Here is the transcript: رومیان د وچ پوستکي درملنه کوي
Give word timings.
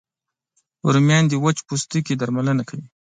رومیان 0.93 1.23
د 1.27 1.33
وچ 1.43 1.57
پوستکي 1.67 2.13
درملنه 2.19 2.63
کوي 2.69 2.85